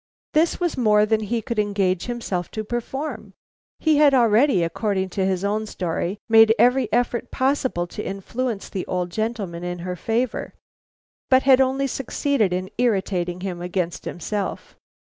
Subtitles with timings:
[0.33, 3.33] This was more than he could engage himself to perform.
[3.77, 8.83] He had already, according to his own story, made every effort possible to influence the
[8.87, 10.55] old gentleman in her favor,
[11.29, 14.75] but had only succeeded in irritating him against himself.